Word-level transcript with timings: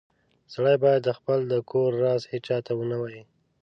سړی 0.53 0.75
باید 0.85 1.15
خپل 1.17 1.39
د 1.51 1.53
کور 1.71 1.91
راز 2.03 2.21
هیچاته 2.33 2.71
و 2.75 2.81
نه 2.91 2.97
وایې 3.01 3.23